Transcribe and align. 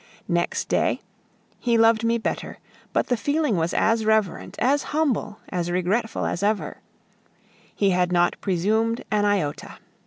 Next 0.27 0.67
day 0.67 0.99
he 1.59 1.77
loved 1.77 2.03
me 2.03 2.17
better, 2.17 2.57
but 2.91 3.05
the 3.05 3.15
feeling 3.15 3.55
was 3.55 3.71
as 3.71 4.03
reverent, 4.03 4.55
as 4.57 4.81
humble, 4.97 5.37
as 5.49 5.69
regretful 5.69 6.25
as 6.25 6.41
ever; 6.41 6.81
he 7.75 7.91
had 7.91 8.11
not 8.11 8.41
presumed 8.41 9.03
an 9.11 9.25
iota. 9.25 9.77